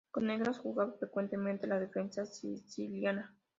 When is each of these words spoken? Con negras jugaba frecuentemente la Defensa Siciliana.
Con 0.09 0.25
negras 0.25 0.57
jugaba 0.57 0.93
frecuentemente 0.97 1.67
la 1.67 1.79
Defensa 1.79 2.25
Siciliana. 2.25 3.35